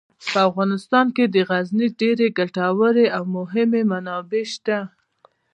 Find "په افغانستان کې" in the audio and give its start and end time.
0.31-1.23